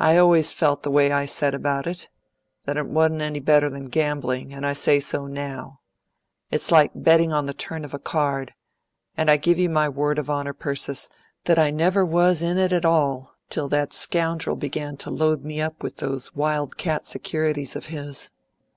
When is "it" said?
1.86-2.08, 2.76-2.88, 12.58-12.72